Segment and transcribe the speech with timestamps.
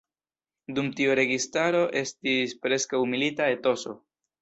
[0.77, 3.99] Dum tiu registaro estis preskaŭ milita etoso.